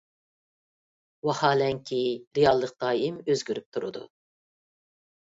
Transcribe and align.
ۋاھالەنكى، 1.27 1.99
رېئاللىق 2.37 2.73
دائىم 2.85 3.21
ئۆزگىرىپ 3.27 3.69
تۇرىدۇ. 3.79 4.03